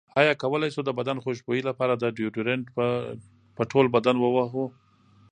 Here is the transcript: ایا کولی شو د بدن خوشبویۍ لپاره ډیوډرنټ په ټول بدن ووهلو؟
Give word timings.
ایا 0.19 0.33
کولی 0.41 0.69
شو 0.73 0.81
د 0.85 0.89
بدن 0.99 1.17
خوشبویۍ 1.23 1.61
لپاره 1.69 1.99
ډیوډرنټ 2.17 2.65
په 3.57 3.63
ټول 3.71 3.85
بدن 3.95 4.15
ووهلو؟ 4.19 4.65